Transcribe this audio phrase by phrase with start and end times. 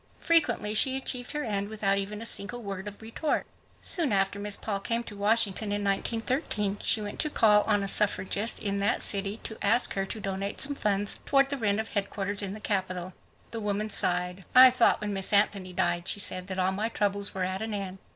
[0.19, 3.45] Frequently she achieved her end without even a single word Of retort.
[3.83, 7.87] Soon after Miss Paul came to Washington in 1913, ;she went to call on a
[7.87, 11.89] suffragist in that city to ask her to donate ;some funds toward the rent of
[11.89, 13.13] headquarters in the Capital.
[13.51, 14.43] The woman sighed.
[14.55, 17.75] "I thought when Miss Anthony died," she said, "that all my troubles were at an
[17.75, 17.99] end.